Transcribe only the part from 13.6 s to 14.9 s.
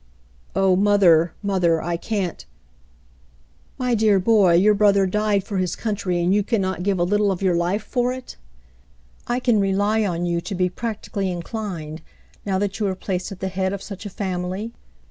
of such a family